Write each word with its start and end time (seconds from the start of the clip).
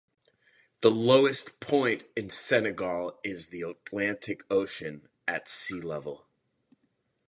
The 0.79 0.89
lowest 0.89 1.59
point 1.59 2.05
in 2.15 2.31
Senegal 2.31 3.19
is 3.23 3.49
the 3.49 3.61
Atlantic 3.61 4.41
Ocean, 4.49 5.07
at 5.27 5.47
sea 5.47 5.79
level. 5.79 6.25